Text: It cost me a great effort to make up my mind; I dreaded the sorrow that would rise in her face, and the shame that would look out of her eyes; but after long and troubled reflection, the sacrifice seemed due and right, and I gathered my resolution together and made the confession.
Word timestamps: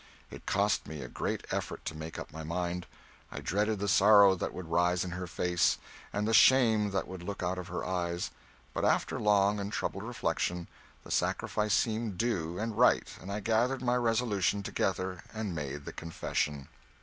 It 0.31 0.47
cost 0.47 0.87
me 0.87 1.03
a 1.03 1.07
great 1.07 1.45
effort 1.51 1.85
to 1.85 1.93
make 1.93 2.17
up 2.17 2.33
my 2.33 2.41
mind; 2.43 2.87
I 3.31 3.39
dreaded 3.39 3.77
the 3.77 3.87
sorrow 3.87 4.33
that 4.33 4.51
would 4.51 4.67
rise 4.71 5.03
in 5.03 5.11
her 5.11 5.27
face, 5.27 5.77
and 6.11 6.27
the 6.27 6.33
shame 6.33 6.89
that 6.89 7.07
would 7.07 7.21
look 7.21 7.43
out 7.43 7.59
of 7.59 7.67
her 7.67 7.85
eyes; 7.85 8.31
but 8.73 8.83
after 8.83 9.19
long 9.19 9.59
and 9.59 9.71
troubled 9.71 10.01
reflection, 10.01 10.67
the 11.03 11.11
sacrifice 11.11 11.75
seemed 11.75 12.17
due 12.17 12.57
and 12.57 12.79
right, 12.79 13.15
and 13.21 13.31
I 13.31 13.41
gathered 13.41 13.83
my 13.83 13.95
resolution 13.95 14.63
together 14.63 15.21
and 15.35 15.53
made 15.53 15.85
the 15.85 15.93
confession. 15.93 16.67